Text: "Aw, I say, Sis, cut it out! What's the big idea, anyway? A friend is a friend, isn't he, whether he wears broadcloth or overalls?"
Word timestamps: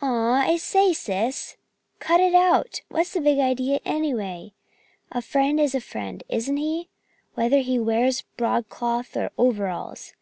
"Aw, 0.00 0.48
I 0.50 0.56
say, 0.58 0.92
Sis, 0.92 1.56
cut 1.98 2.20
it 2.20 2.36
out! 2.36 2.82
What's 2.88 3.14
the 3.14 3.20
big 3.20 3.40
idea, 3.40 3.80
anyway? 3.84 4.52
A 5.10 5.20
friend 5.20 5.58
is 5.58 5.74
a 5.74 5.80
friend, 5.80 6.22
isn't 6.28 6.56
he, 6.58 6.88
whether 7.34 7.58
he 7.58 7.76
wears 7.76 8.22
broadcloth 8.36 9.16
or 9.16 9.32
overalls?" 9.36 10.12